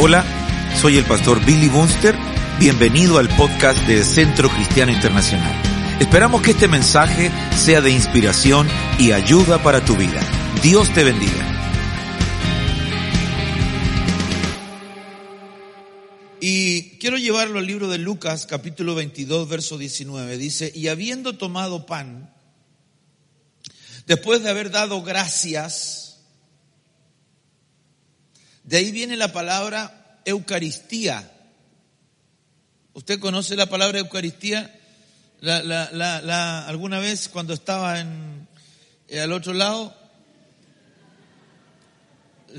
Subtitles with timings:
[0.00, 0.24] Hola,
[0.80, 2.14] soy el pastor Billy Bunster.
[2.60, 5.52] Bienvenido al podcast de Centro Cristiano Internacional.
[5.98, 8.68] Esperamos que este mensaje sea de inspiración
[9.00, 10.20] y ayuda para tu vida.
[10.62, 11.44] Dios te bendiga.
[16.40, 20.38] Y quiero llevarlo al libro de Lucas, capítulo 22, verso 19.
[20.38, 22.32] Dice, y habiendo tomado pan,
[24.06, 26.08] después de haber dado gracias,
[28.68, 29.97] de ahí viene la palabra
[30.28, 31.30] Eucaristía.
[32.92, 34.74] ¿Usted conoce la palabra Eucaristía?
[35.42, 38.48] ¿Alguna vez cuando estaba en,
[39.08, 39.96] eh, al otro lado?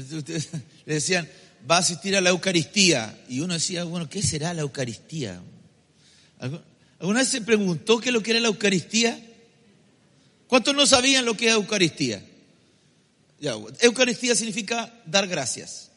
[0.86, 1.30] Le decían,
[1.70, 3.18] va a asistir a la Eucaristía.
[3.28, 5.42] Y uno decía, bueno, ¿qué será la Eucaristía?
[7.00, 9.20] ¿Alguna vez se preguntó qué es lo que era la Eucaristía?
[10.48, 12.24] ¿Cuántos no sabían lo que es Eucaristía?
[13.82, 15.89] Eucaristía significa dar gracias.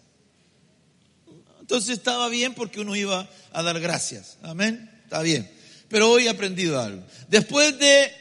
[1.73, 4.37] Entonces estaba bien porque uno iba a dar gracias.
[4.43, 4.91] Amén.
[5.05, 5.51] Está bien.
[5.88, 7.02] Pero hoy he aprendido algo.
[7.29, 8.13] Después de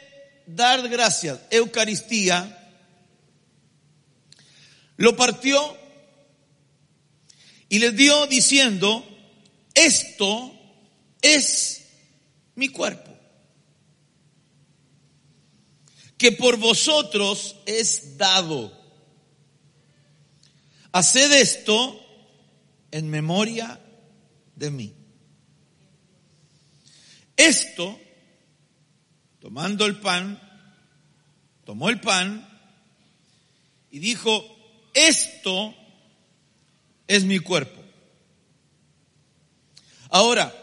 [0.45, 2.79] dar gracias, Eucaristía,
[4.95, 5.77] lo partió
[7.67, 9.05] y les dio diciendo,
[9.73, 10.57] esto
[11.21, 11.87] es
[12.55, 13.11] mi cuerpo,
[16.17, 18.71] que por vosotros es dado.
[20.93, 22.00] Haced esto
[22.91, 23.79] en memoria
[24.55, 24.93] de mí.
[27.35, 27.99] Esto,
[29.39, 30.39] tomando el pan,
[31.65, 32.47] tomó el pan
[33.89, 34.45] y dijo,
[34.93, 35.73] esto
[37.07, 37.81] es mi cuerpo.
[40.09, 40.53] Ahora,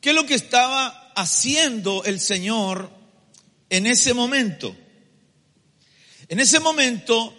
[0.00, 2.90] ¿qué es lo que estaba haciendo el Señor
[3.68, 4.76] en ese momento?
[6.28, 7.36] En ese momento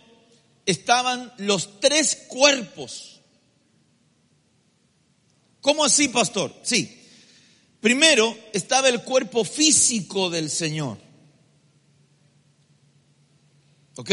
[0.65, 3.10] estaban los tres cuerpos
[5.61, 6.53] ¿Cómo así, pastor?
[6.63, 6.97] Sí.
[7.79, 10.97] Primero estaba el cuerpo físico del Señor.
[13.95, 14.11] ¿Ok?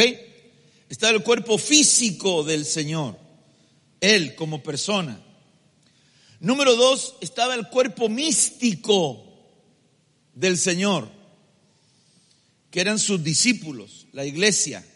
[0.89, 3.19] Estaba el cuerpo físico del Señor.
[4.01, 5.21] Él como persona.
[6.41, 9.25] Número dos, estaba el cuerpo místico
[10.35, 11.11] del Señor,
[12.71, 14.87] que eran sus discípulos, la iglesia.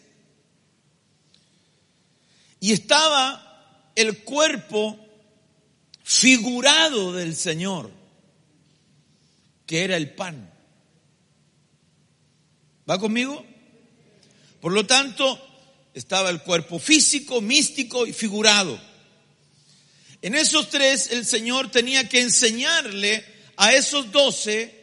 [2.61, 5.02] Y estaba el cuerpo
[6.03, 7.89] figurado del Señor,
[9.65, 10.51] que era el pan.
[12.89, 13.45] ¿Va conmigo?
[14.59, 15.39] Por lo tanto,
[15.93, 18.79] estaba el cuerpo físico, místico y figurado.
[20.21, 23.25] En esos tres el Señor tenía que enseñarle
[23.57, 24.73] a esos doce,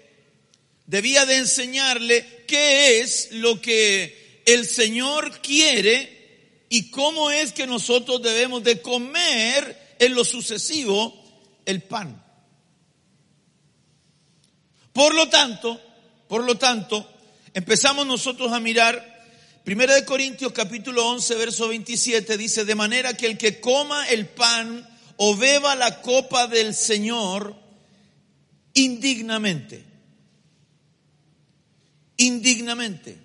[0.87, 8.23] debía de enseñarle qué es lo que el Señor quiere y cómo es que nosotros
[8.23, 11.15] debemos de comer en lo sucesivo
[11.67, 12.25] el pan.
[14.93, 15.81] Por lo tanto,
[16.27, 17.09] por lo tanto,
[17.55, 19.09] empezamos nosotros a mirar
[19.63, 24.27] Primera de Corintios capítulo 11 verso 27 dice, de manera que el que coma el
[24.27, 27.55] pan o beba la copa del Señor
[28.73, 29.85] indignamente,
[32.17, 33.19] indignamente.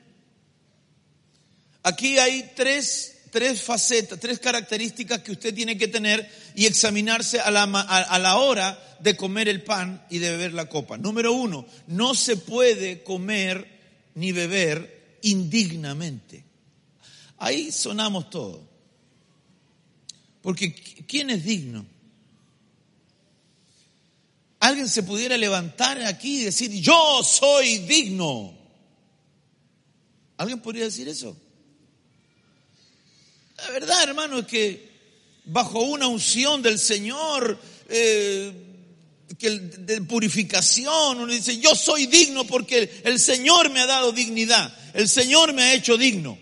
[1.84, 7.52] Aquí hay tres tres facetas, tres características que usted tiene que tener y examinarse a
[7.52, 10.98] la, a, la hora de comer el pan y de beber la copa.
[10.98, 16.46] Número uno, no se puede comer ni beber indignamente.
[17.38, 18.64] Ahí sonamos todo.
[20.42, 21.86] Porque ¿quién es digno?
[24.60, 28.58] Alguien se pudiera levantar aquí y decir, yo soy digno.
[30.38, 31.36] ¿Alguien podría decir eso?
[33.58, 34.95] La verdad, hermano, es que
[35.46, 38.52] bajo una unción del Señor, eh,
[39.40, 45.08] de purificación, uno dice, yo soy digno porque el Señor me ha dado dignidad, el
[45.08, 46.38] Señor me ha hecho digno.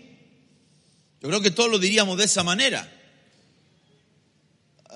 [1.20, 2.90] Yo creo que todos lo diríamos de esa manera.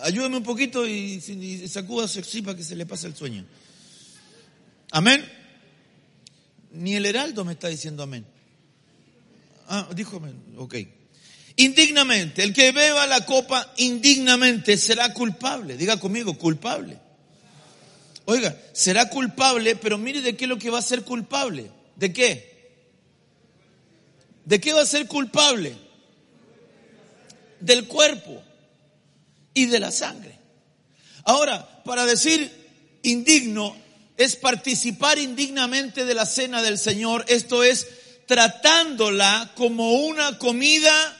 [0.02, 3.44] Ayúdeme un poquito y, y sacúdase así para que se le pase el sueño.
[4.90, 5.26] Amén.
[6.72, 8.24] Ni el heraldo me está diciendo amén.
[9.66, 10.36] Ah, dijo amén.
[10.56, 10.76] Ok
[11.58, 12.42] indignamente.
[12.42, 15.76] El que beba la copa indignamente será culpable.
[15.76, 16.98] Diga conmigo, culpable.
[18.24, 21.70] Oiga, será culpable, pero mire de qué es lo que va a ser culpable.
[21.96, 22.48] ¿De qué?
[24.44, 25.74] ¿De qué va a ser culpable?
[27.60, 28.42] Del cuerpo
[29.52, 30.38] y de la sangre.
[31.24, 32.50] Ahora, para decir
[33.02, 33.76] indigno
[34.16, 37.86] es participar indignamente de la cena del Señor, esto es
[38.26, 41.17] tratándola como una comida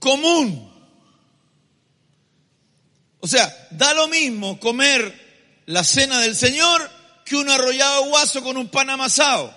[0.00, 0.68] común.
[3.20, 6.90] O sea, da lo mismo comer la cena del Señor
[7.24, 9.54] que un arrollado guaso con un pan amasado,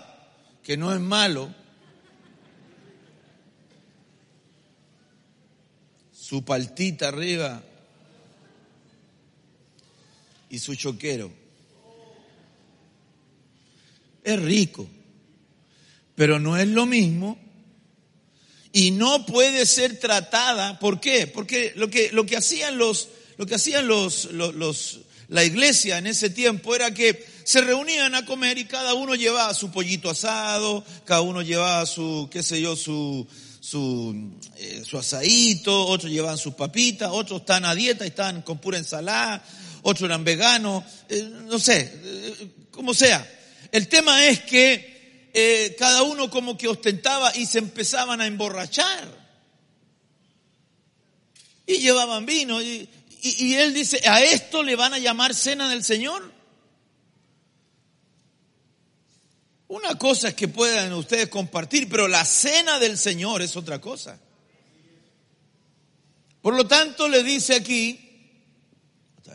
[0.61, 1.51] que no es malo.
[6.11, 7.63] Su paltita arriba
[10.49, 11.31] y su choquero.
[14.23, 14.87] Es rico,
[16.15, 17.37] pero no es lo mismo
[18.73, 20.79] y no puede ser tratada.
[20.79, 21.27] ¿Por qué?
[21.27, 24.99] Porque lo que, lo que hacían los, lo que hacían los, los,
[25.29, 29.53] la iglesia en ese tiempo era que se reunían a comer y cada uno llevaba
[29.53, 33.27] su pollito asado, cada uno llevaba su, qué sé yo, su,
[33.59, 38.57] su, eh, su asadito, otros llevaban sus papitas, otros están a dieta y están con
[38.57, 39.43] pura ensalada,
[39.83, 43.29] otros eran veganos, eh, no sé, eh, como sea.
[43.71, 44.92] El tema es que
[45.77, 49.23] cada uno como que ostentaba y se empezaban a emborrachar.
[51.65, 52.61] Y llevaban vino.
[52.61, 52.89] y,
[53.21, 56.31] y, él dice, ¿a esto le van a llamar cena del Señor?
[59.69, 64.19] Una cosa es que puedan ustedes compartir, pero la cena del Señor es otra cosa.
[66.41, 68.03] Por lo tanto, le dice aquí,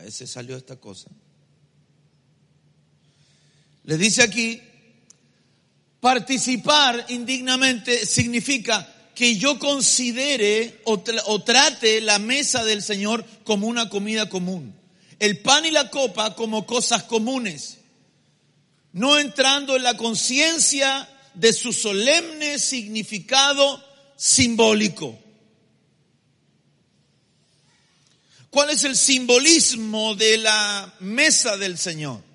[0.03, 1.09] vez se salió esta cosa,
[3.83, 4.61] le dice aquí,
[5.99, 11.01] participar indignamente significa que yo considere o,
[11.43, 14.73] trate la mesa del Señor como una comida común.
[15.19, 17.79] El pan y la copa como cosas comunes.
[18.93, 23.83] No entrando en la conciencia de su solemne significado
[24.15, 25.19] simbólico.
[28.49, 32.28] ¿Cuál es el simbolismo de la mesa del Señor?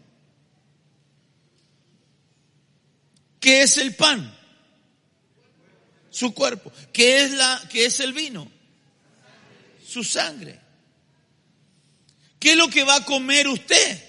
[3.44, 4.34] ¿Qué es el pan?
[6.14, 6.70] su cuerpo.
[6.92, 8.48] ¿Qué es, la, qué es el vino?
[9.84, 10.60] Su sangre.
[12.38, 14.00] ¿Qué es lo que va a comer usted?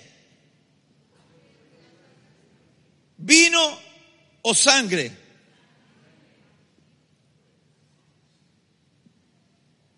[3.17, 3.79] ¿Vino
[4.43, 5.11] o sangre?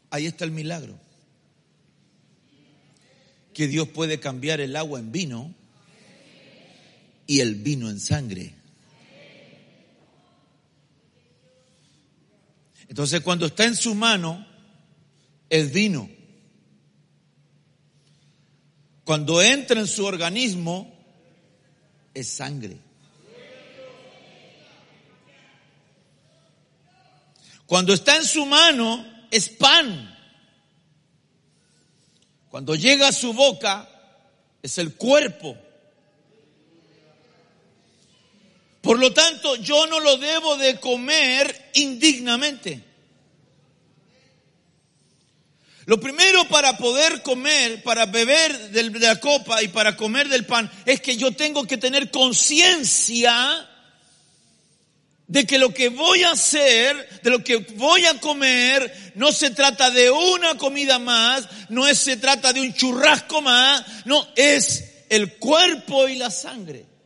[0.10, 0.98] Ahí está el milagro.
[3.54, 5.54] Que Dios puede cambiar el agua en vino
[7.26, 8.57] y el vino en sangre.
[12.88, 14.46] Entonces cuando está en su mano,
[15.50, 16.10] es vino.
[19.04, 20.94] Cuando entra en su organismo,
[22.14, 22.78] es sangre.
[27.66, 30.18] Cuando está en su mano, es pan.
[32.50, 33.88] Cuando llega a su boca,
[34.62, 35.58] es el cuerpo.
[38.88, 42.82] Por lo tanto, yo no lo debo de comer indignamente.
[45.88, 50.72] Lo primero para poder comer, para beber de la copa y para comer del pan,
[50.86, 53.70] es que yo tengo que tener conciencia
[55.28, 59.50] de que lo que voy a hacer, de lo que voy a comer, no se
[59.50, 65.34] trata de una comida más, no se trata de un churrasco más, no, es el
[65.34, 66.97] cuerpo y la sangre.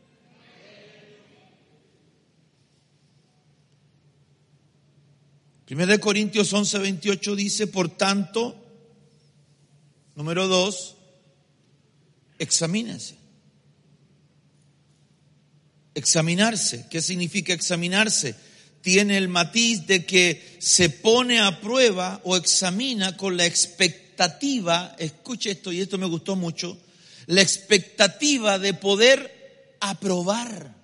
[5.74, 8.54] De Corintios 11, 28 dice, por tanto,
[10.14, 10.96] número dos,
[12.38, 13.16] examínense.
[15.94, 16.86] Examinarse.
[16.90, 18.34] ¿Qué significa examinarse?
[18.82, 25.52] Tiene el matiz de que se pone a prueba o examina con la expectativa, escuche
[25.52, 26.78] esto y esto me gustó mucho,
[27.26, 30.81] la expectativa de poder aprobar.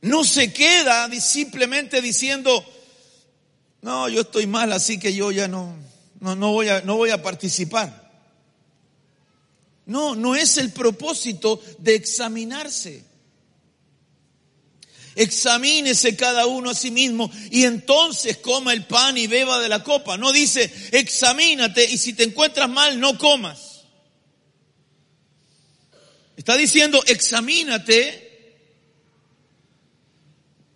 [0.00, 2.64] No se queda simplemente diciendo,
[3.82, 5.76] no, yo estoy mal, así que yo ya no,
[6.20, 8.08] no, no, voy, a, no voy a participar.
[9.86, 13.04] No, no es el propósito de examinarse.
[15.14, 19.82] Examínese cada uno a sí mismo y entonces coma el pan y beba de la
[19.82, 20.16] copa.
[20.16, 23.80] No dice, examínate y si te encuentras mal, no comas.
[26.36, 28.27] Está diciendo, examínate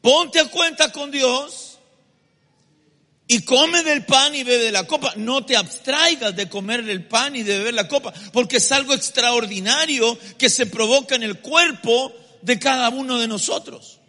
[0.02, 1.78] Ponte a cuenta con Dios
[3.28, 5.14] y come del pan y bebe de la copa.
[5.16, 8.92] No te abstraigas de comer del pan y de beber la copa, porque es algo
[8.92, 14.00] extraordinario que se provoca en el cuerpo de cada uno de nosotros.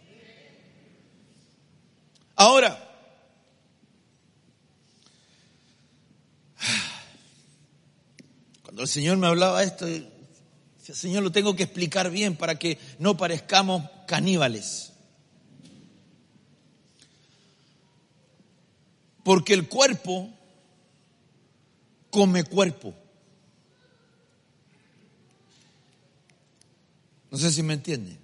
[2.34, 2.80] Ahora,
[8.62, 9.86] cuando el Señor me hablaba esto,
[10.92, 14.93] Señor, lo tengo que explicar bien para que no parezcamos caníbales.
[19.24, 20.30] Porque el cuerpo
[22.10, 22.94] come cuerpo.
[27.30, 28.16] No sé si me entiende.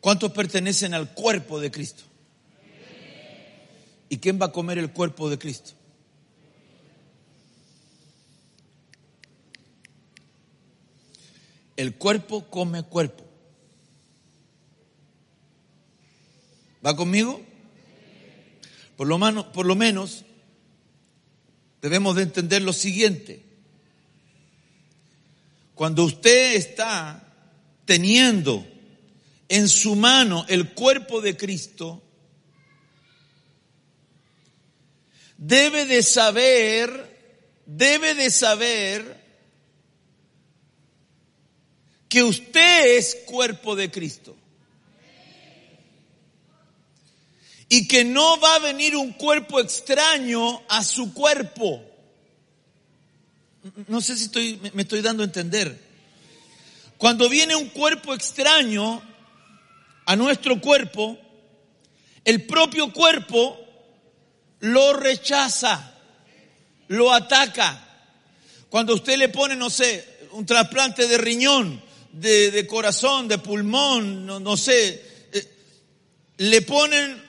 [0.00, 2.04] ¿Cuántos pertenecen al cuerpo de Cristo?
[4.08, 5.72] ¿Y quién va a comer el cuerpo de Cristo?
[11.76, 13.24] El cuerpo come cuerpo.
[16.84, 17.47] ¿Va conmigo?
[18.98, 20.24] Por lo, menos,
[21.80, 23.44] debemos de entender lo siguiente.
[25.76, 27.32] Cuando usted está
[27.84, 28.66] teniendo
[29.48, 32.02] en su mano el cuerpo de Cristo,
[35.36, 39.24] debe de saber, debe de saber
[42.08, 44.37] que usted es cuerpo de Cristo.
[47.68, 51.82] Y que no va a venir un cuerpo extraño a su cuerpo.
[53.88, 55.78] No sé si estoy, me estoy dando a entender.
[56.96, 59.02] Cuando viene un cuerpo extraño
[60.06, 61.18] a nuestro cuerpo,
[62.24, 63.58] el propio cuerpo
[64.60, 65.94] lo rechaza,
[66.88, 67.84] lo ataca.
[68.68, 71.82] Cuando usted le pone, no sé, un trasplante de riñón,
[72.12, 75.56] de, corazón, de pulmón, no, sé, eh,
[76.38, 77.27] le ponen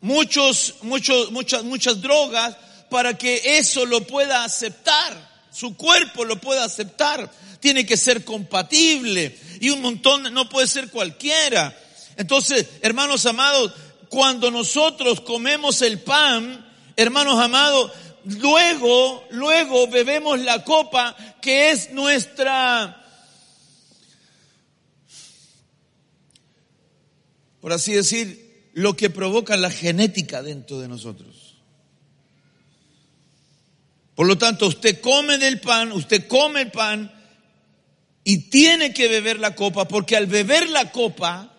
[0.00, 2.56] muchos, muchos, muchas, muchas drogas
[2.88, 7.30] para que eso lo pueda aceptar, su cuerpo lo pueda aceptar.
[7.60, 11.76] Tiene que ser compatible y un montón, no puede ser cualquiera.
[12.16, 13.72] Entonces, hermanos amados,
[14.08, 16.66] cuando nosotros comemos el pan,
[16.96, 17.92] hermanos amados,
[18.24, 23.04] luego, luego bebemos la copa que es nuestra,
[27.60, 31.56] por así decir, lo que provoca la genética dentro de nosotros.
[34.14, 37.10] Por lo tanto, usted come del pan, usted come el pan
[38.22, 41.54] y tiene que beber la copa, porque al beber la copa,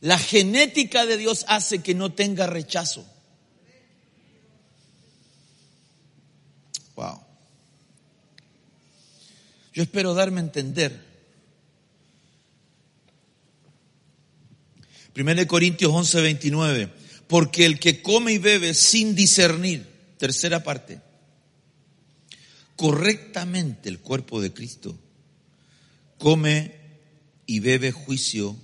[0.00, 3.06] la genética de Dios hace que no tenga rechazo.
[6.94, 7.20] Wow.
[9.72, 11.07] Yo espero darme a entender.
[15.20, 16.92] 1 Corintios 11, 29.
[17.26, 19.86] Porque el que come y bebe sin discernir,
[20.18, 21.00] tercera parte,
[22.76, 24.98] correctamente el cuerpo de Cristo,
[26.16, 26.74] come
[27.46, 28.56] y bebe juicio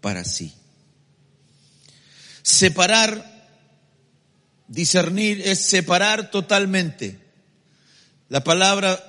[0.00, 0.52] para sí.
[2.42, 3.48] Separar,
[4.68, 7.18] discernir es separar totalmente.
[8.28, 9.08] La palabra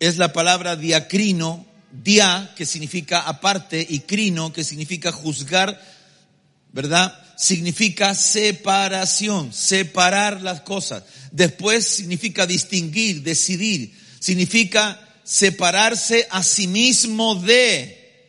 [0.00, 5.95] es la palabra diacrino, dia, que significa aparte, y crino, que significa juzgar,
[6.76, 7.18] ¿verdad?
[7.38, 11.04] Significa separación, separar las cosas.
[11.32, 13.98] Después significa distinguir, decidir.
[14.20, 18.28] Significa separarse a sí mismo de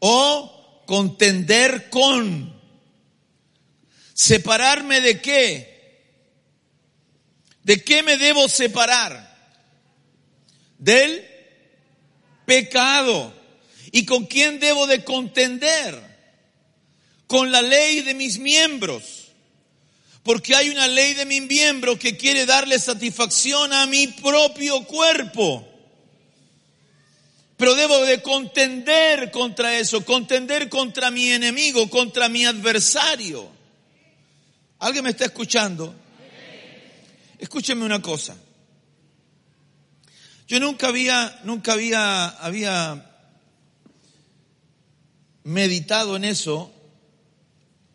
[0.00, 2.52] o contender con.
[4.12, 6.02] ¿Separarme de qué?
[7.62, 9.38] ¿De qué me debo separar?
[10.78, 11.24] Del
[12.44, 13.32] pecado.
[13.92, 16.07] ¿Y con quién debo de contender?
[17.28, 19.28] Con la ley de mis miembros.
[20.24, 25.66] Porque hay una ley de mi miembro que quiere darle satisfacción a mi propio cuerpo.
[27.56, 33.48] Pero debo de contender contra eso, contender contra mi enemigo, contra mi adversario.
[34.78, 35.94] ¿Alguien me está escuchando?
[37.38, 38.36] Escúcheme una cosa.
[40.46, 43.04] Yo nunca había, nunca había, había
[45.42, 46.72] meditado en eso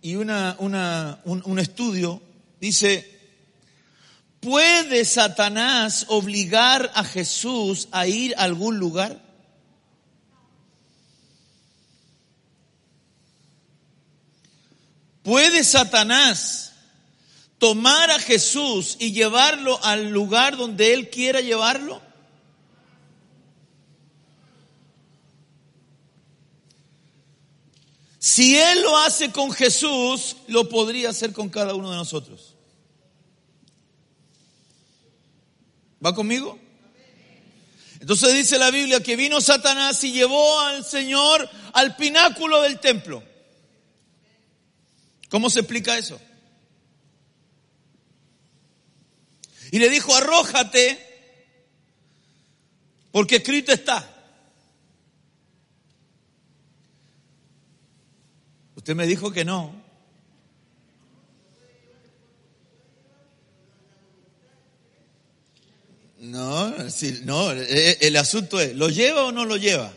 [0.03, 2.22] y una, una, un, un estudio
[2.60, 3.10] dice,
[4.41, 9.22] ¿puede Satanás obligar a Jesús a ir a algún lugar?
[15.24, 16.74] ¿Puede Satanás
[17.57, 22.01] tomar a Jesús y llevarlo al lugar donde Él quiera llevarlo?
[28.24, 32.56] Si Él lo hace con Jesús, lo podría hacer con cada uno de nosotros.
[36.03, 36.58] ¿Va conmigo?
[38.00, 43.22] Entonces dice la Biblia que vino Satanás y llevó al Señor al pináculo del templo.
[45.27, 46.18] ¿Cómo se explica eso?
[49.70, 50.98] Y le dijo, arrójate,
[53.12, 54.12] porque escrito está.
[58.84, 59.74] Usted me dijo que no.
[66.20, 69.94] No, si, no, e, e, el asunto es, ¿lo lleva o no lo lleva?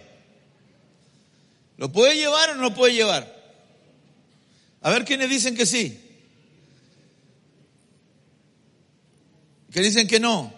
[1.78, 3.26] ¿Lo puede llevar o no lo puede llevar?
[4.82, 6.00] A ver quiénes dicen que sí.
[9.72, 10.54] ¿Qué dicen que no?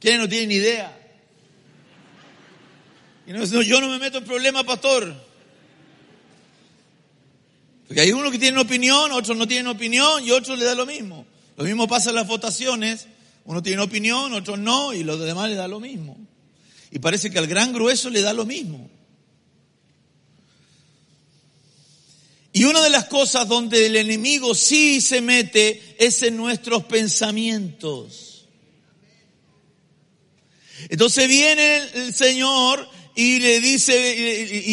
[0.00, 0.98] ¿Quiénes no tienen idea?
[3.26, 5.31] Y no, yo no me meto en problemas, pastor.
[7.92, 10.86] Porque hay uno que tiene opinión, otros no tienen opinión y otros le da lo
[10.86, 11.26] mismo.
[11.58, 13.06] Lo mismo pasa en las votaciones.
[13.44, 16.16] Uno tiene opinión, otros no, y los demás le da lo mismo.
[16.90, 18.88] Y parece que al gran grueso le da lo mismo.
[22.54, 28.46] Y una de las cosas donde el enemigo sí se mete es en nuestros pensamientos.
[30.88, 34.64] Entonces viene el Señor y le dice,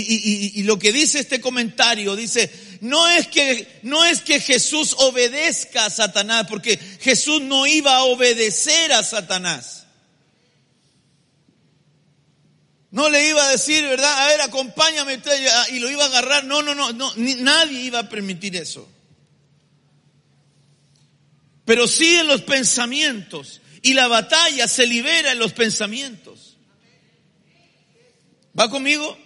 [0.56, 2.50] y, lo que dice este comentario, dice,
[2.82, 8.04] no es que, no es que Jesús obedezca a Satanás, porque Jesús no iba a
[8.04, 9.86] obedecer a Satanás.
[12.92, 14.24] No le iba a decir, ¿verdad?
[14.24, 15.20] A ver, acompáñame
[15.72, 16.46] y lo iba a agarrar.
[16.46, 18.90] No, no, no, no, nadie iba a permitir eso.
[21.66, 23.62] Pero sí en los pensamientos.
[23.84, 26.58] Y la batalla se libera en los pensamientos.
[28.60, 29.18] ¿Va conmigo?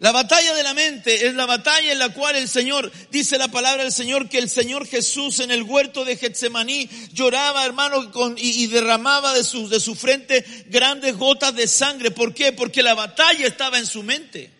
[0.00, 3.48] La batalla de la mente es la batalla en la cual el Señor, dice la
[3.48, 8.34] palabra del Señor, que el Señor Jesús en el huerto de Getsemaní lloraba, hermano, con,
[8.36, 12.10] y, derramaba de su, de su frente grandes gotas de sangre.
[12.10, 12.52] ¿Por qué?
[12.52, 14.50] Porque la batalla estaba en su mente.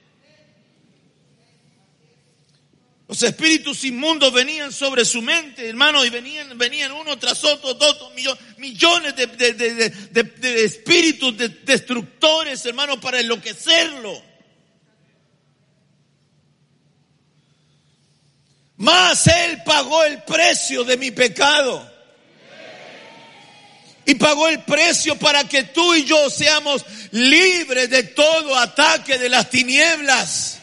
[3.08, 8.12] Los espíritus inmundos venían sobre su mente, hermano, y venían, venían uno tras otro, dos,
[8.56, 14.33] millones de, de espíritus destructores, hermano, para enloquecerlo.
[18.76, 21.92] Más Él pagó el precio de mi pecado.
[24.06, 29.28] Y pagó el precio para que tú y yo seamos libres de todo ataque de
[29.28, 30.58] las tinieblas.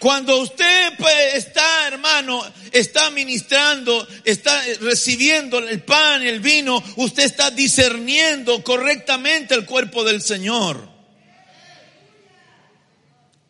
[0.00, 7.50] Cuando usted pues, está, hermano, está ministrando, está recibiendo el pan, el vino, usted está
[7.50, 10.88] discerniendo correctamente el cuerpo del Señor.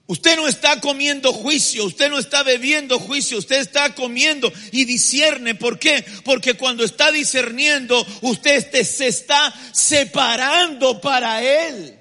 [0.08, 5.54] Usted no está comiendo juicio, usted no está bebiendo juicio, usted está comiendo y discierne.
[5.54, 6.04] ¿Por qué?
[6.24, 11.99] Porque cuando está discerniendo, usted se está separando para Él.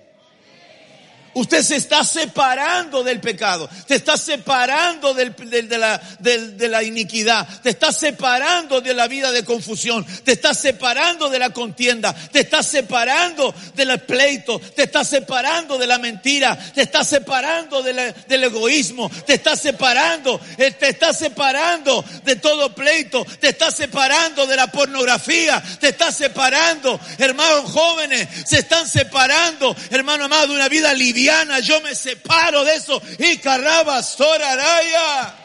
[1.34, 8.82] Usted se está separando del pecado, te está separando de, la, iniquidad, te está separando
[8.82, 14.00] de la vida de confusión, te está separando de la contienda, te está separando del
[14.02, 20.42] pleito, te está separando de la mentira, te está separando del egoísmo, te está separando,
[20.58, 26.12] eh, te está separando de todo pleito, te está separando de la pornografía, te está
[26.12, 31.19] separando, hermanos jóvenes, se están separando, hermano amado, de una vida libre
[31.62, 33.02] yo me separo de eso.
[33.18, 35.36] Y carraba soraraya.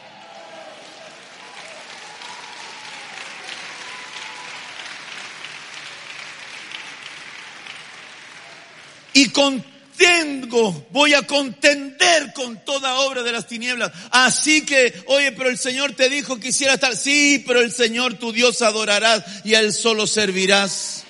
[9.13, 13.93] Y contengo, voy a contender con toda obra de las tinieblas.
[14.11, 16.97] Así que, oye, pero el Señor te dijo que quisiera estar.
[16.97, 21.04] Sí, pero el Señor tu Dios adorarás y a Él solo servirás.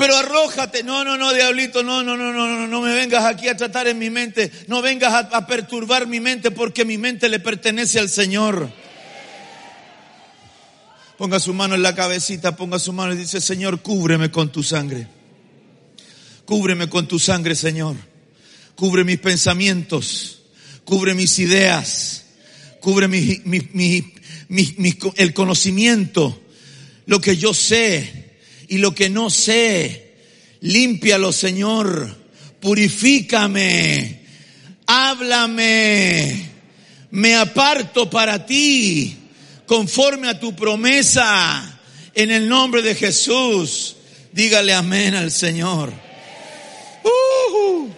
[0.00, 0.82] Pero arrójate.
[0.82, 3.86] No, no, no, diablito, no, no, no, no, no, no me vengas aquí a tratar
[3.86, 4.50] en mi mente.
[4.66, 8.72] No vengas a, perturbar mi mente porque mi mente le pertenece al Señor.
[11.18, 14.62] Ponga su mano en la cabecita, ponga su mano y dice, Señor, cúbreme con tu
[14.62, 15.06] sangre.
[16.46, 17.96] Cúbreme con tu sangre, Señor.
[18.76, 20.44] Cubre mis pensamientos.
[20.84, 22.24] Cubre mis ideas.
[22.80, 23.68] Cubre mi, mi,
[24.48, 26.40] mi, el conocimiento.
[27.04, 28.29] Lo que yo sé
[28.70, 30.14] y lo que no sé,
[30.60, 32.16] límpialo, Señor,
[32.60, 34.20] purifícame,
[34.86, 36.50] háblame,
[37.10, 39.16] me aparto para ti,
[39.66, 41.80] conforme a tu promesa,
[42.14, 43.96] en el nombre de Jesús.
[44.30, 45.92] Dígale amén al Señor.
[47.02, 47.88] Uh.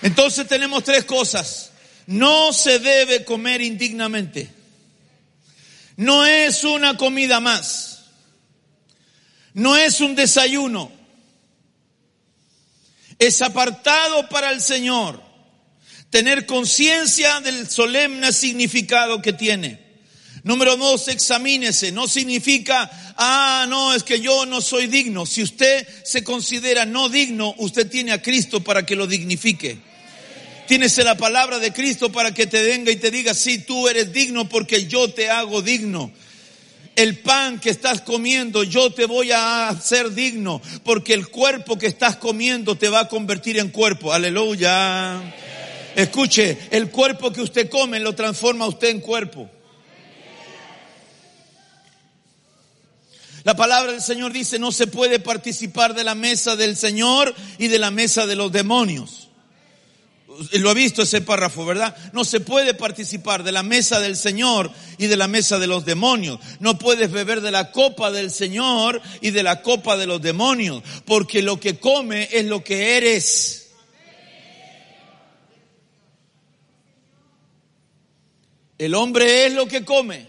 [0.00, 1.72] Entonces tenemos tres cosas.
[2.08, 4.48] No se debe comer indignamente.
[5.96, 8.06] No es una comida más.
[9.52, 10.90] No es un desayuno.
[13.18, 15.22] Es apartado para el Señor.
[16.08, 19.78] Tener conciencia del solemne significado que tiene.
[20.44, 21.92] Número dos, examínese.
[21.92, 25.26] No significa, ah, no, es que yo no soy digno.
[25.26, 29.87] Si usted se considera no digno, usted tiene a Cristo para que lo dignifique.
[30.68, 34.12] Tienes la palabra de Cristo para que te venga y te diga, sí, tú eres
[34.12, 36.12] digno porque yo te hago digno.
[36.94, 41.86] El pan que estás comiendo, yo te voy a hacer digno porque el cuerpo que
[41.86, 44.12] estás comiendo te va a convertir en cuerpo.
[44.12, 45.22] Aleluya.
[45.96, 49.48] Escuche, el cuerpo que usted come lo transforma usted en cuerpo.
[53.44, 57.68] La palabra del Señor dice, no se puede participar de la mesa del Señor y
[57.68, 59.27] de la mesa de los demonios.
[60.52, 61.96] Lo ha visto ese párrafo, ¿verdad?
[62.12, 65.84] No se puede participar de la mesa del Señor y de la mesa de los
[65.84, 66.38] demonios.
[66.60, 70.82] No puedes beber de la copa del Señor y de la copa de los demonios,
[71.04, 73.70] porque lo que come es lo que eres.
[78.78, 80.28] El hombre es lo que come.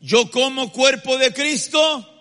[0.00, 2.14] Yo como cuerpo de Cristo.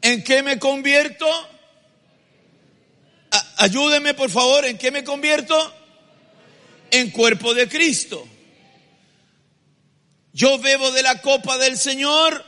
[0.00, 1.26] ¿En qué me convierto?
[3.62, 5.54] Ayúdeme por favor, ¿en qué me convierto?
[6.90, 8.26] En cuerpo de Cristo.
[10.32, 12.44] Yo bebo de la copa del Señor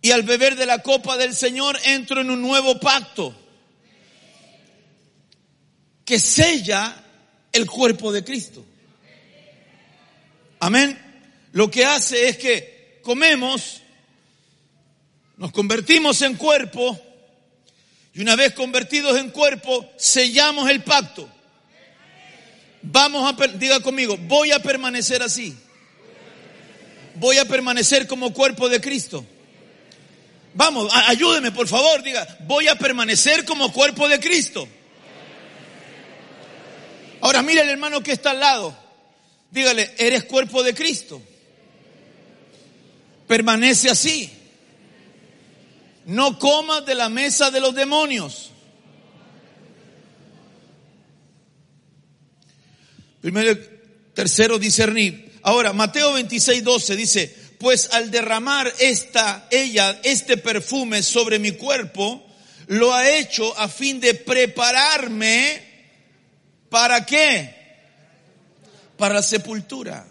[0.00, 3.34] y al beber de la copa del Señor entro en un nuevo pacto
[6.04, 7.04] que sella
[7.52, 8.64] el cuerpo de Cristo.
[10.60, 11.08] Amén
[11.52, 13.82] lo que hace es que comemos,
[15.36, 17.00] nos convertimos en cuerpo
[18.18, 21.28] y una vez convertidos en cuerpo, sellamos el pacto.
[22.82, 25.56] Vamos a, diga conmigo, voy a permanecer así.
[27.14, 29.24] Voy a permanecer como cuerpo de Cristo.
[30.52, 34.66] Vamos, ayúdeme por favor, diga, voy a permanecer como cuerpo de Cristo.
[37.20, 38.76] Ahora mire el hermano que está al lado.
[39.52, 41.22] Dígale, eres cuerpo de Cristo
[43.28, 44.37] permanece así.
[46.08, 48.50] No comas de la mesa de los demonios.
[53.20, 53.54] Primero,
[54.14, 55.38] tercero, discernir.
[55.42, 62.26] Ahora, Mateo 26, 12 dice, pues al derramar esta, ella, este perfume sobre mi cuerpo,
[62.68, 65.62] lo ha hecho a fin de prepararme,
[66.70, 67.54] ¿para qué?
[68.96, 70.08] Para la sepultura.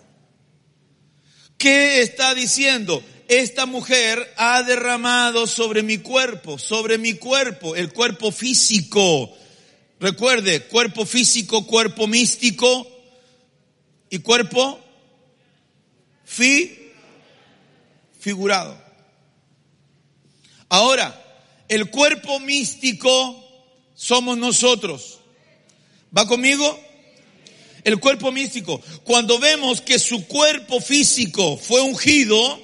[1.58, 3.04] ¿Qué está diciendo?
[3.28, 9.36] Esta mujer ha derramado sobre mi cuerpo, sobre mi cuerpo, el cuerpo físico.
[10.00, 12.88] Recuerde, cuerpo físico, cuerpo místico
[14.10, 14.80] y cuerpo
[16.24, 16.92] fi,
[18.20, 18.82] figurado.
[20.70, 21.24] Ahora,
[21.68, 23.44] el cuerpo místico
[23.94, 25.20] somos nosotros.
[26.16, 26.88] ¿Va conmigo?
[27.88, 32.60] el cuerpo místico, cuando vemos que su cuerpo físico fue ungido,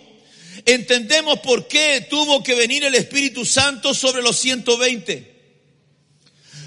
[0.65, 5.33] entendemos por qué tuvo que venir el Espíritu Santo sobre los 120.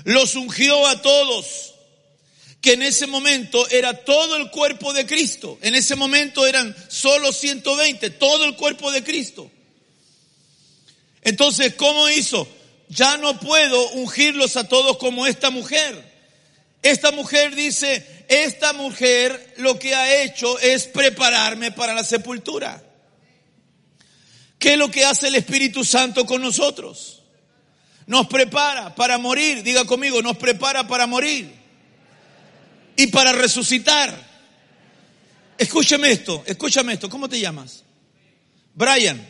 [0.05, 1.75] Los ungió a todos,
[2.61, 5.59] que en ese momento era todo el cuerpo de Cristo.
[5.63, 9.51] En ese momento eran solo 120, todo el cuerpo de Cristo.
[11.23, 12.47] Entonces, ¿cómo hizo?
[12.89, 16.15] Ya no puedo ungirlos a todos como esta mujer.
[16.83, 22.86] Esta mujer dice, esta mujer lo que ha hecho es prepararme para la sepultura.
[24.59, 27.23] ¿Qué es lo que hace el Espíritu Santo con nosotros?
[28.07, 31.53] Nos prepara para morir, diga conmigo, nos prepara para morir
[32.97, 34.27] y para resucitar.
[35.59, 37.83] Escúchame esto, escúchame esto, ¿cómo te llamas?
[38.75, 39.29] Brian,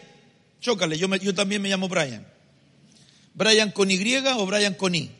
[0.61, 2.27] chócale, yo, también me llamo Brian.
[3.35, 5.11] ¿Brian con Y o Brian con I?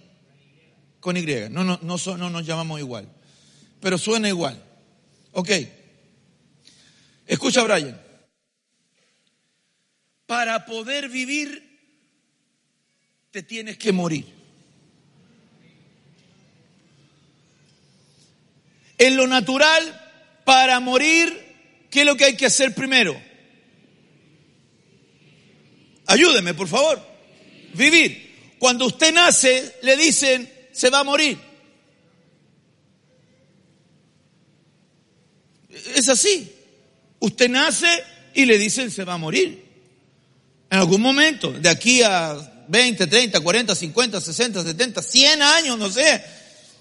[1.01, 3.09] Con Y, no, no, no, no nos llamamos igual
[3.81, 4.61] pero suena igual.
[5.33, 5.51] Ok.
[7.27, 8.01] Escucha, Brian.
[10.27, 11.63] Para poder vivir,
[13.31, 14.27] te tienes que morir.
[18.99, 21.33] En lo natural, para morir,
[21.91, 23.21] ¿qué es lo que hay que hacer primero?
[26.07, 27.01] Ayúdeme, por favor.
[27.75, 28.55] Vivir.
[28.59, 31.39] Cuando usted nace, le dicen, se va a morir.
[35.95, 36.53] Es así.
[37.19, 39.66] Usted nace y le dicen se va a morir.
[40.71, 45.91] En algún momento, de aquí a 20, 30, 40, 50, 60, 70, 100 años, no
[45.91, 46.23] sé.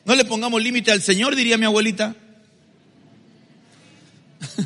[0.05, 2.15] No le pongamos límite al Señor, diría mi abuelita.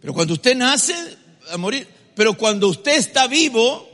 [0.00, 0.94] Pero cuando usted nace,
[1.50, 1.86] a morir.
[2.14, 3.88] Pero cuando usted está vivo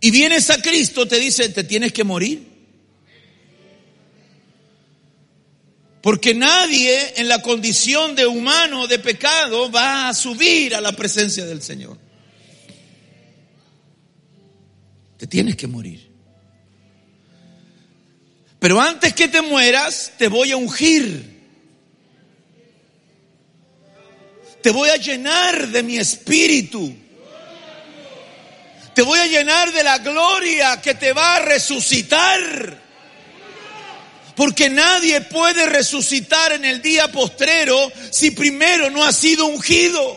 [0.00, 2.57] y vienes a Cristo, te dice, te tienes que morir.
[6.08, 11.44] Porque nadie en la condición de humano, de pecado, va a subir a la presencia
[11.44, 11.98] del Señor.
[15.18, 16.10] Te tienes que morir.
[18.58, 21.42] Pero antes que te mueras, te voy a ungir.
[24.62, 26.96] Te voy a llenar de mi espíritu.
[28.94, 32.87] Te voy a llenar de la gloria que te va a resucitar.
[34.38, 40.16] Porque nadie puede resucitar en el día postrero si primero no ha sido ungido.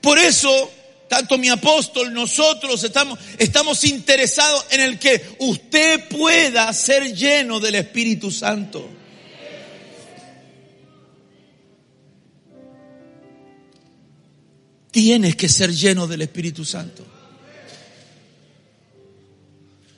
[0.00, 0.72] Por eso,
[1.08, 7.76] tanto mi apóstol, nosotros estamos, estamos interesados en el que usted pueda ser lleno del
[7.76, 8.90] Espíritu Santo.
[14.90, 17.06] Tienes que ser lleno del Espíritu Santo.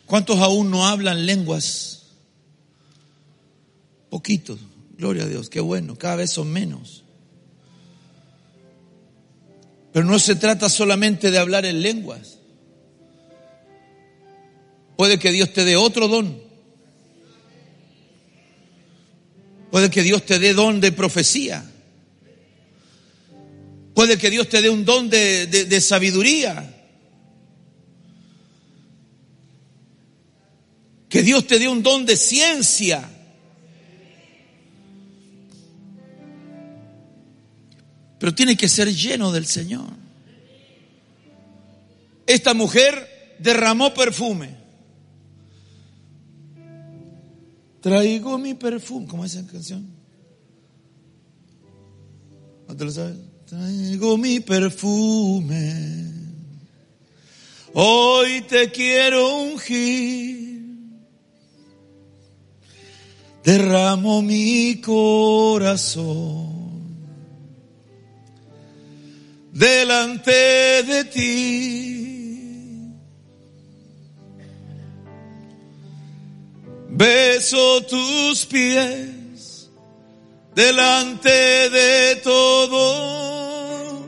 [0.05, 1.98] ¿Cuántos aún no hablan lenguas?
[4.11, 4.61] Poquitos.
[4.97, 7.05] Gloria a Dios, qué bueno, cada vez son menos.
[9.93, 12.39] Pero no se trata solamente de hablar en lenguas.
[14.97, 16.43] Puede que Dios te dé otro don.
[19.71, 21.65] Puede que Dios te dé don de profecía.
[23.95, 26.75] Puede que Dios te dé un don de, sabiduría.
[31.09, 33.18] Que Dios te dé un don de ciencia.
[38.19, 39.89] Pero tiene que ser lleno del Señor.
[42.27, 44.57] Esta mujer derramó perfume.
[47.81, 49.07] Traigo mi perfume.
[49.07, 49.87] ¿Cómo es esa canción?
[52.67, 53.17] ¿No te lo sabes?
[53.47, 56.13] Traigo mi perfume.
[57.73, 60.59] Hoy te quiero ungir.
[63.45, 66.48] Derramo mi corazón
[69.59, 72.95] delante de ti.
[76.91, 79.69] Beso tus pies
[80.55, 84.07] delante de todos.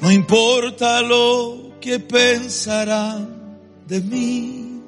[0.00, 4.82] No importa lo que pensarán de mí.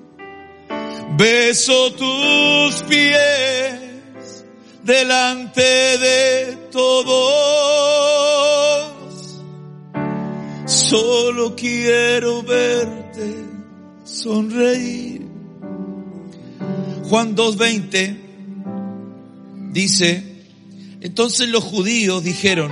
[1.17, 4.45] Beso tus pies
[4.83, 5.63] delante
[5.99, 8.12] de todos.
[10.93, 13.35] Solo quiero verte
[14.05, 15.27] sonreír.
[17.05, 18.19] Juan 2.20
[19.73, 20.23] Dice,
[21.01, 22.71] entonces los judíos dijeron,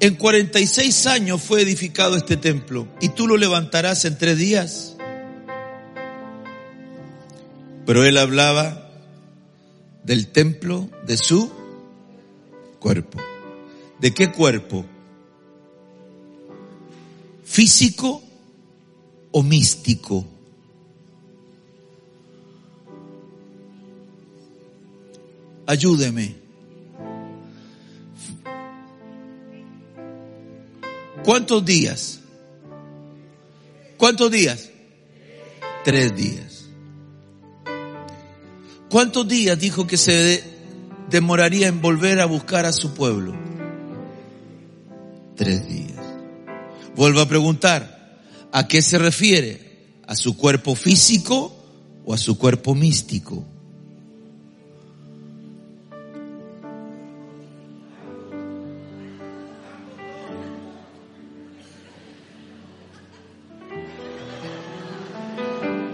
[0.00, 4.96] en 46 años fue edificado este templo y tú lo levantarás en tres días.
[7.86, 8.90] Pero él hablaba
[10.04, 11.50] del templo de su
[12.80, 13.18] cuerpo.
[13.98, 14.84] ¿De qué cuerpo?
[17.50, 18.22] ¿Físico
[19.32, 20.24] o místico?
[25.70, 26.34] ayúdeme.
[31.24, 32.20] ¿Cuántos días?
[33.96, 34.70] ¿Cuántos días?
[35.84, 36.64] Tres días.
[38.90, 40.42] ¿Cuántos días dijo que se
[41.08, 43.32] demoraría en volver a buscar a su pueblo?
[45.36, 45.89] Tres días.
[47.00, 48.20] Vuelvo a preguntar,
[48.52, 49.58] ¿a qué se refiere?
[50.06, 51.56] ¿A su cuerpo físico
[52.04, 53.42] o a su cuerpo místico?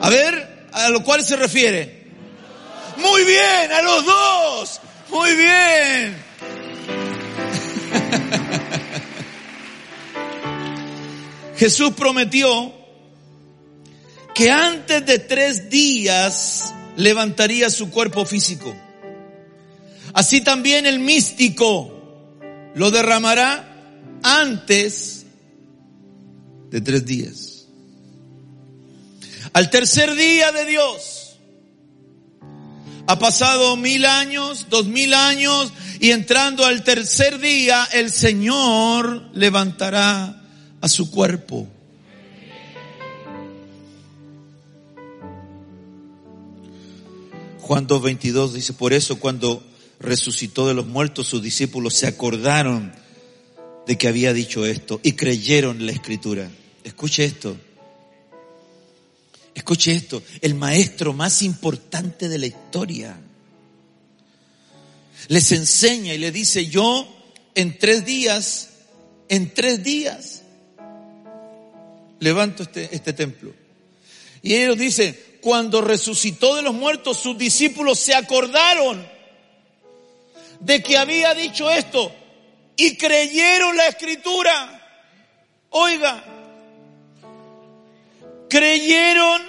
[0.01, 2.09] A ver, ¿a lo cual se refiere?
[2.97, 4.81] Muy bien, a los dos.
[5.13, 6.26] Muy bien.
[11.57, 12.73] Jesús prometió
[14.35, 18.75] que antes de tres días levantaría su cuerpo físico.
[20.13, 21.93] Así también el místico
[22.75, 23.73] lo derramará
[24.23, 25.25] antes
[26.71, 27.67] de tres días.
[29.53, 31.39] Al tercer día de Dios.
[33.09, 40.36] Ha pasado mil años, dos mil años, y entrando al tercer día, el Señor levantará
[40.87, 41.67] a su cuerpo.
[47.61, 49.63] Juan 2.22 dice, por eso cuando
[49.99, 52.93] resucitó de los muertos, sus discípulos se acordaron
[53.87, 56.49] de que había dicho esto y creyeron la escritura.
[56.85, 57.57] Escuche esto.
[59.55, 63.19] Escuche esto, el maestro más importante de la historia
[65.29, 67.09] les enseña y le dice, yo
[67.55, 68.69] en tres días,
[69.29, 70.43] en tres días,
[72.21, 73.53] levanto este, este templo.
[74.43, 79.07] Y ellos dicen, cuando resucitó de los muertos, sus discípulos se acordaron
[80.61, 82.13] de que había dicho esto
[82.77, 84.73] y creyeron la escritura.
[85.71, 86.25] Oiga,
[88.49, 89.43] creyeron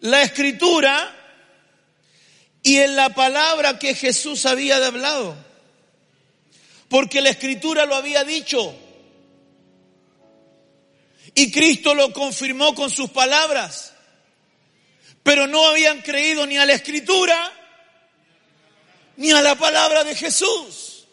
[0.00, 1.14] la escritura
[2.62, 5.36] y en la palabra que Jesús había hablado.
[6.88, 8.74] Porque la escritura lo había dicho.
[11.34, 13.92] Y Cristo lo confirmó con sus palabras.
[15.22, 17.52] Pero no habían creído ni a la escritura
[19.16, 21.06] ni a la palabra de Jesús.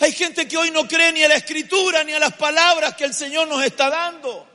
[0.00, 3.04] Hay gente que hoy no cree ni a la escritura ni a las palabras que
[3.04, 4.48] el Señor nos está dando.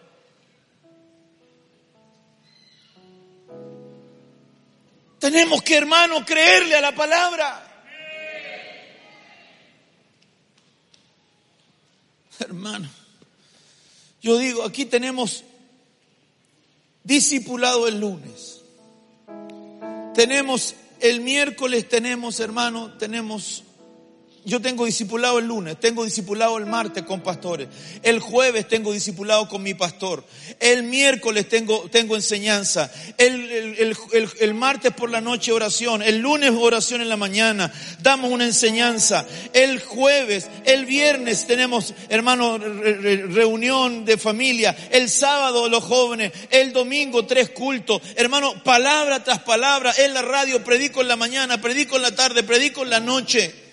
[5.20, 7.66] Tenemos que, hermano, creerle a la palabra.
[12.40, 12.90] Hermano,
[14.22, 15.44] yo digo, aquí tenemos
[17.04, 18.62] discipulado el lunes.
[20.14, 23.64] Tenemos el miércoles, tenemos, hermano, tenemos
[24.46, 27.68] yo tengo discipulado el lunes, tengo discipulado el martes con pastores,
[28.04, 30.24] el jueves tengo discipulado con mi pastor,
[30.60, 33.96] el miércoles tengo, tengo enseñanza, el,
[34.40, 37.72] el, martes por la noche oración, el lunes oración en la mañana,
[38.02, 45.84] damos una enseñanza, el jueves, el viernes tenemos, hermano, reunión de familia, el sábado los
[45.84, 51.16] jóvenes, el domingo tres cultos, hermano, palabra tras palabra, en la radio predico en la
[51.16, 53.69] mañana, predico en la tarde, predico en la noche.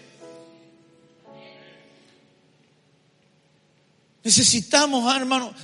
[4.26, 5.54] Necesitamos, ah, hermano,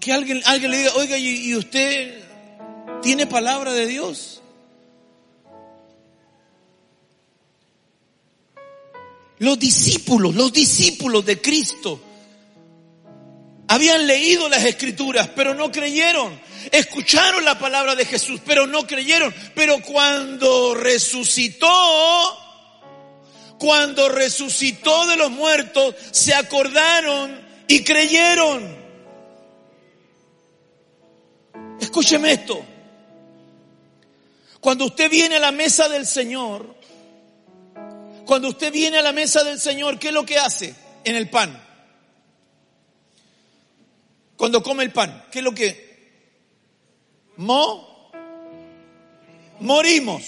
[0.00, 2.24] que alguien, alguien le diga, oiga, ¿y usted
[3.02, 4.40] tiene palabra de Dios?
[9.40, 12.00] Los discípulos, los discípulos de Cristo
[13.68, 16.40] habían leído las escrituras, pero no creyeron.
[16.72, 19.34] Escucharon la palabra de Jesús, pero no creyeron.
[19.54, 21.68] Pero cuando resucitó,
[23.58, 28.76] cuando resucitó de los muertos, se acordaron y creyeron.
[31.80, 32.64] Escúcheme esto.
[34.60, 36.74] Cuando usted viene a la mesa del Señor,
[38.24, 40.74] cuando usted viene a la mesa del Señor, ¿qué es lo que hace
[41.04, 41.62] en el pan?
[44.36, 45.86] Cuando come el pan, ¿qué es lo que?
[47.36, 48.10] Mo,
[49.60, 50.22] morimos.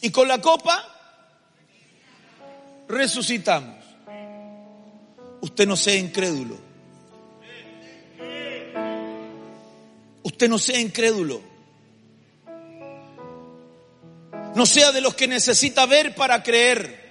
[0.00, 0.84] Y con la copa,
[2.88, 3.81] resucitamos
[5.42, 6.56] usted no sea incrédulo.
[10.22, 11.42] Usted no sea incrédulo.
[14.54, 17.02] No sea de los que necesita ver para creer.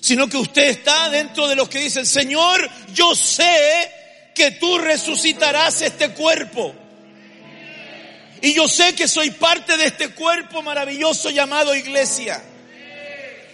[0.00, 3.90] Sino que usted está dentro de los que dicen, Señor, yo sé
[4.34, 6.74] que tú resucitarás este cuerpo.
[8.42, 12.42] Y yo sé que soy parte de este cuerpo maravilloso llamado iglesia.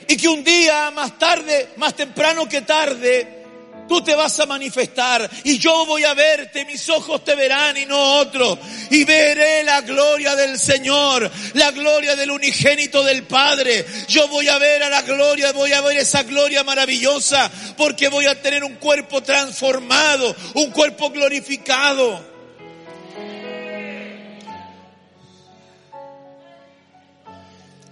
[0.09, 3.45] Y que un día, más tarde, más temprano que tarde,
[3.89, 7.85] Tú te vas a manifestar y yo voy a verte, mis ojos te verán y
[7.85, 8.59] no otro.
[8.91, 13.85] Y veré la gloria del Señor, la gloria del unigénito del Padre.
[14.09, 18.27] Yo voy a ver a la gloria, voy a ver esa gloria maravillosa porque voy
[18.27, 22.34] a tener un cuerpo transformado, un cuerpo glorificado.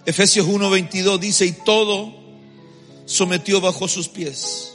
[0.04, 2.12] Efesios 1:22 dice, y todo
[3.06, 4.72] sometió bajo sus pies.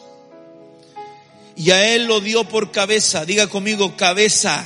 [1.55, 4.65] Y a él lo dio por cabeza, diga conmigo, cabeza,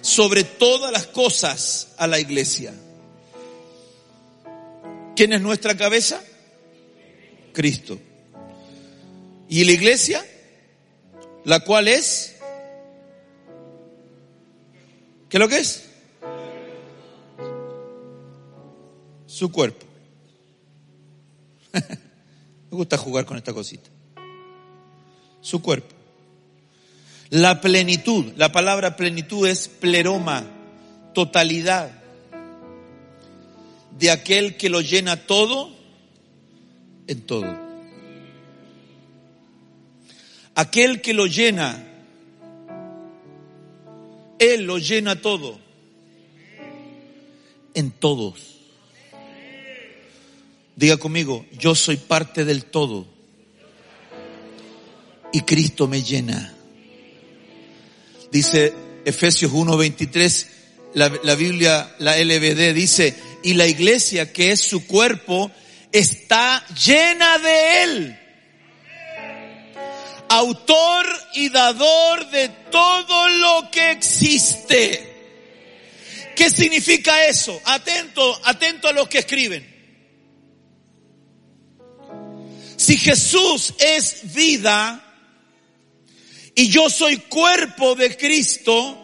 [0.00, 2.74] sobre todas las cosas a la iglesia.
[5.14, 6.22] ¿Quién es nuestra cabeza?
[7.52, 7.98] Cristo.
[9.48, 10.24] ¿Y la iglesia?
[11.44, 12.36] La cual es...
[15.28, 15.84] ¿Qué es lo que es?
[19.34, 19.84] Su cuerpo.
[21.72, 23.90] Me gusta jugar con esta cosita.
[25.40, 25.92] Su cuerpo.
[27.30, 30.44] La plenitud, la palabra plenitud es pleroma,
[31.14, 31.90] totalidad,
[33.98, 35.74] de aquel que lo llena todo
[37.08, 37.58] en todo.
[40.54, 41.84] Aquel que lo llena,
[44.38, 45.58] Él lo llena todo
[47.74, 48.53] en todos.
[50.76, 53.06] Diga conmigo, yo soy parte del todo
[55.32, 56.54] y Cristo me llena.
[58.30, 58.72] Dice
[59.04, 60.46] Efesios 1:23,
[60.94, 65.50] la, la Biblia, la LBD dice, y la iglesia que es su cuerpo
[65.92, 68.20] está llena de Él.
[70.28, 75.12] Autor y dador de todo lo que existe.
[76.34, 77.60] ¿Qué significa eso?
[77.64, 79.73] Atento, atento a los que escriben.
[82.84, 85.02] Si Jesús es vida
[86.54, 88.98] y yo soy cuerpo de Cristo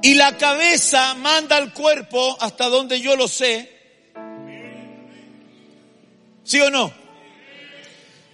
[0.00, 3.68] y la cabeza manda al cuerpo hasta donde yo lo sé,
[6.44, 6.94] ¿sí o no?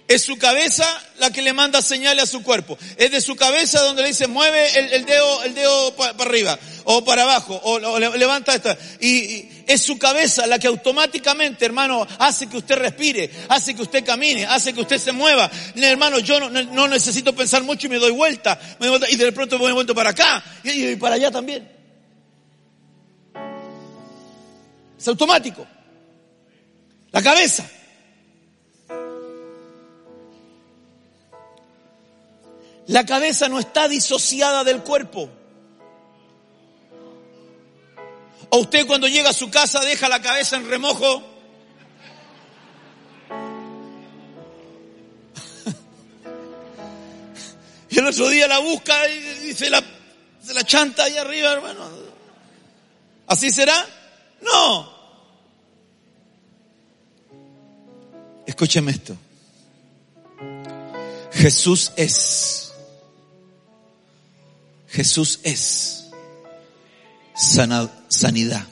[0.07, 0.85] Es su cabeza
[1.17, 2.77] la que le manda señales a su cuerpo.
[2.97, 7.03] Es de su cabeza donde le dice mueve el, dedo, el dedo para arriba o
[7.03, 8.77] para abajo o, levanta esta.
[8.99, 14.03] Y, es su cabeza la que automáticamente, hermano, hace que usted respire, hace que usted
[14.03, 15.49] camine, hace que usted se mueva.
[15.75, 19.31] Hermano, yo no, necesito pensar mucho y me doy vuelta, me doy vuelta y de
[19.31, 21.71] pronto me doy vuelta para acá y para allá también.
[24.97, 25.67] Es automático.
[27.11, 27.69] La cabeza.
[32.87, 35.29] La cabeza no está disociada del cuerpo.
[38.49, 41.23] O usted cuando llega a su casa deja la cabeza en remojo.
[47.89, 49.83] y el otro día la busca y se la,
[50.53, 51.89] la chanta ahí arriba, hermano.
[53.27, 53.85] ¿Así será?
[54.41, 54.97] No.
[58.47, 59.15] Escúcheme esto.
[61.31, 62.59] Jesús es
[64.89, 65.98] Jesús es
[67.39, 68.67] sanidad.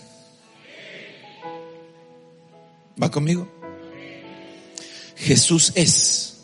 [3.01, 3.49] ¿Va conmigo?
[5.15, 6.37] Jesús es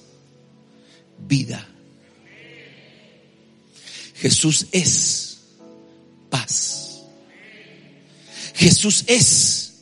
[1.19, 1.67] vida.
[4.15, 5.39] Jesús es
[6.30, 7.01] paz.
[8.55, 9.74] Jesús es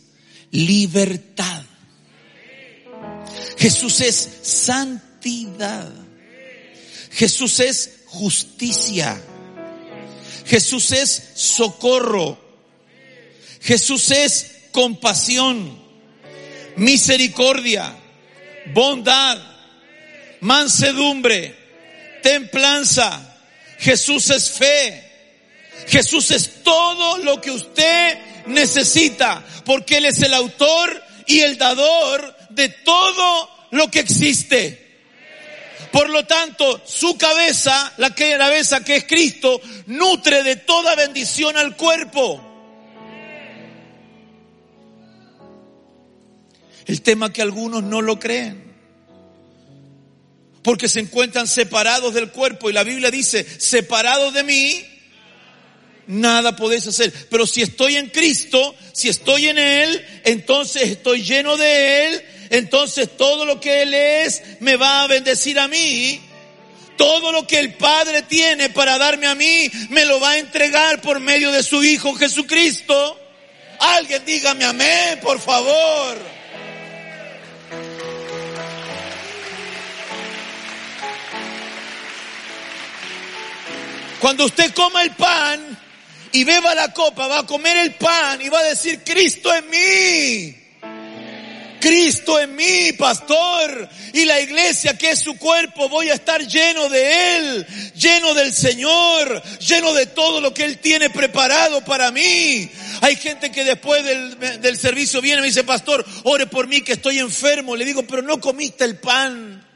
[0.49, 1.63] libertad.
[3.57, 5.91] Jesús es santidad.
[7.11, 9.21] Jesús es justicia.
[10.51, 12.37] Jesús es socorro.
[13.61, 15.81] Jesús es compasión,
[16.75, 17.95] misericordia,
[18.73, 19.37] bondad,
[20.41, 21.55] mansedumbre,
[22.21, 23.39] templanza.
[23.79, 25.09] Jesús es fe.
[25.87, 32.35] Jesús es todo lo que usted necesita, porque Él es el autor y el dador
[32.49, 34.80] de todo lo que existe.
[35.91, 41.75] Por lo tanto, su cabeza, la cabeza que es Cristo, nutre de toda bendición al
[41.75, 42.47] cuerpo.
[46.85, 48.71] El tema que algunos no lo creen.
[50.63, 54.85] Porque se encuentran separados del cuerpo y la Biblia dice, separados de mí,
[56.07, 57.11] nada podéis hacer.
[57.29, 63.15] Pero si estoy en Cristo, si estoy en Él, entonces estoy lleno de Él entonces
[63.15, 66.21] todo lo que Él es me va a bendecir a mí.
[66.97, 71.01] Todo lo que el Padre tiene para darme a mí, me lo va a entregar
[71.01, 73.17] por medio de su Hijo Jesucristo.
[73.79, 76.17] Alguien dígame amén, por favor.
[84.19, 85.79] Cuando usted coma el pan
[86.33, 89.69] y beba la copa, va a comer el pan y va a decir, Cristo en
[89.69, 90.60] mí.
[91.81, 96.87] Cristo en mí, pastor, y la iglesia que es su cuerpo, voy a estar lleno
[96.87, 102.69] de Él, lleno del Señor, lleno de todo lo que Él tiene preparado para mí.
[103.01, 106.93] Hay gente que después del, servicio viene y me dice, pastor, ore por mí que
[106.93, 107.75] estoy enfermo.
[107.75, 109.67] Le digo, pero no comiste el pan.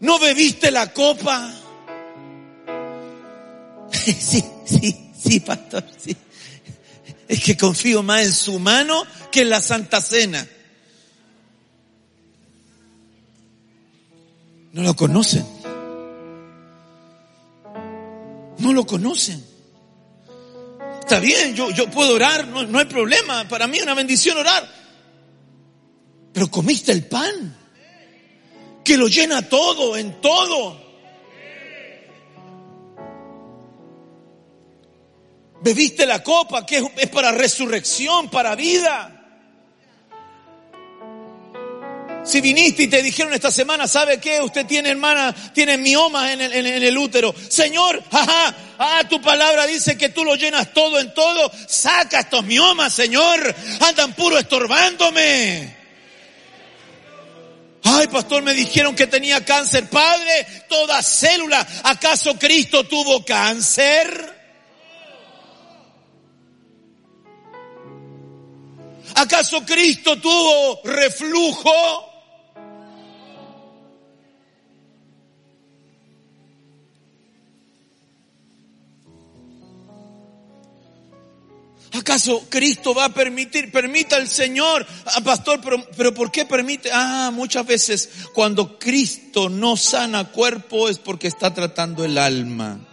[0.00, 1.54] ¿No bebiste la copa?
[3.92, 6.16] sí, sí, sí, pastor, sí
[7.30, 10.44] es que confío más en su mano que en la Santa Cena.
[14.72, 15.46] No lo conocen.
[18.58, 19.44] No lo conocen.
[20.98, 23.46] Está bien, yo, yo puedo orar, no, no hay problema.
[23.46, 24.68] Para mí es una bendición orar.
[26.32, 27.56] Pero comiste el pan,
[28.84, 30.89] que lo llena todo, en todo.
[35.62, 39.20] Bebiste la copa que es para resurrección, para vida.
[42.24, 44.40] Si viniste y te dijeron esta semana, ¿sabe qué?
[44.40, 47.34] Usted tiene, hermana, tiene miomas en el, en el útero.
[47.48, 51.50] Señor, ajá, ah, tu palabra dice que tú lo llenas todo en todo.
[51.66, 53.54] Saca estos miomas, Señor.
[53.80, 55.76] Andan puro estorbándome.
[57.82, 59.88] Ay, pastor, me dijeron que tenía cáncer.
[59.88, 61.66] Padre, toda célula.
[61.84, 64.39] ¿Acaso Cristo tuvo cáncer?
[69.20, 71.70] ¿Acaso Cristo tuvo reflujo?
[81.92, 83.70] ¿Acaso Cristo va a permitir?
[83.70, 86.88] Permita el Señor, ah, pastor, pero, pero, ¿por qué permite?
[86.90, 92.86] Ah, muchas veces cuando Cristo no sana cuerpo es porque está tratando el alma.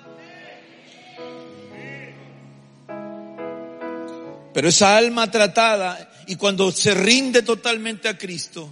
[4.53, 8.69] Pero esa alma tratada y cuando se rinde totalmente a Cristo,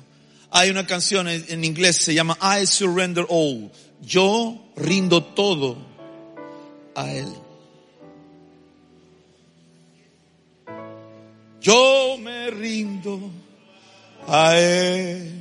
[0.51, 3.71] hay una canción en inglés, se llama I surrender all.
[4.01, 5.77] Yo rindo todo
[6.95, 7.27] a Él.
[11.61, 13.19] Yo me rindo
[14.27, 15.31] a Él.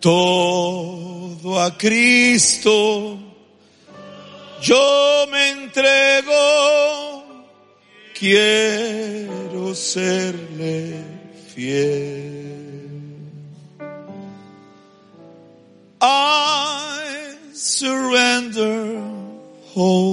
[0.00, 3.18] Todo a Cristo.
[4.60, 6.34] Yo me entrego.
[8.18, 8.85] Quiero
[9.76, 11.04] serle
[11.48, 12.36] fiel.
[16.00, 18.98] I surrender
[19.74, 20.05] whole.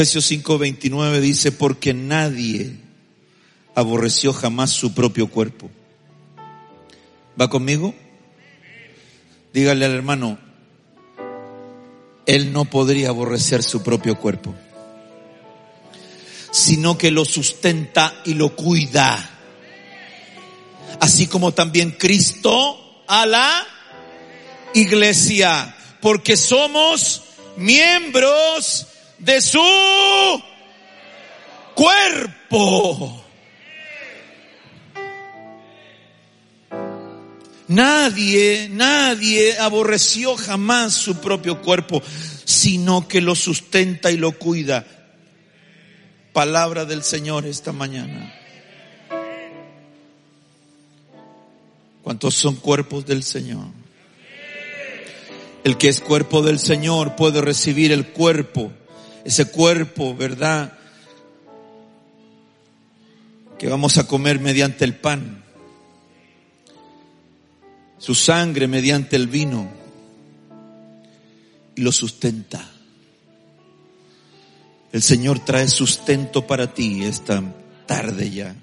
[0.00, 2.74] Efesios 5:29 dice, porque nadie
[3.74, 5.70] aborreció jamás su propio cuerpo.
[7.38, 7.94] ¿Va conmigo?
[9.52, 10.38] Dígale al hermano,
[12.24, 14.54] él no podría aborrecer su propio cuerpo,
[16.50, 19.38] sino que lo sustenta y lo cuida.
[20.98, 23.66] Así como también Cristo a la
[24.72, 27.20] iglesia, porque somos
[27.58, 28.86] miembros
[29.20, 30.42] de su
[31.74, 33.24] cuerpo.
[37.68, 42.02] Nadie, nadie aborreció jamás su propio cuerpo,
[42.44, 44.84] sino que lo sustenta y lo cuida.
[46.32, 48.34] Palabra del Señor esta mañana.
[52.02, 53.66] ¿Cuántos son cuerpos del Señor?
[55.62, 58.72] El que es cuerpo del Señor puede recibir el cuerpo,
[59.24, 60.72] ese cuerpo, ¿verdad?
[63.58, 65.40] Que vamos a comer mediante el pan
[68.00, 69.70] su sangre mediante el vino
[71.76, 72.66] y lo sustenta.
[74.90, 77.42] El Señor trae sustento para ti esta
[77.86, 78.56] tarde ya.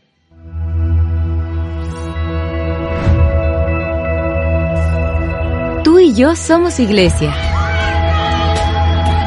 [5.84, 7.57] Tú y yo somos iglesia.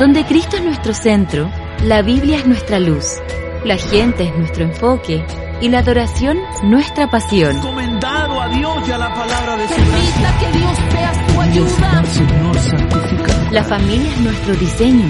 [0.00, 1.50] Donde Cristo es nuestro centro,
[1.84, 3.20] la Biblia es nuestra luz,
[3.66, 5.22] la gente es nuestro enfoque
[5.60, 7.54] y la adoración nuestra pasión.
[7.56, 12.04] Encomendado a Dios y a la palabra de su Permita que Dios sea tu ayuda.
[12.06, 13.50] Señor, santifica.
[13.50, 15.06] La familia es nuestro diseño,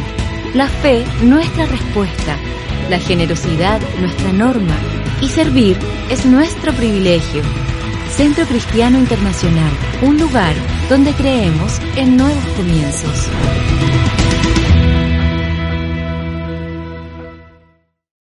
[0.54, 2.36] la fe nuestra respuesta,
[2.88, 4.74] la generosidad nuestra norma
[5.20, 5.78] y servir
[6.10, 7.42] es nuestro privilegio.
[8.08, 9.70] Centro Cristiano Internacional,
[10.02, 10.56] un lugar
[10.88, 13.28] donde creemos en nuevos comienzos.